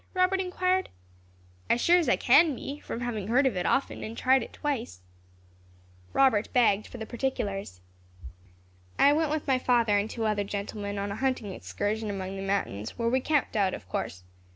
[0.15, 0.89] Robert inquired.
[1.69, 4.51] "As sure as I can be, from having heard of it often, and tried it
[4.51, 5.01] twice."
[6.11, 7.81] Robert begged for the particulars.
[8.97, 12.41] "I went with my father and two other gentlemen, on a hunting excursion among the
[12.41, 14.23] mountains, where we camped out, of course.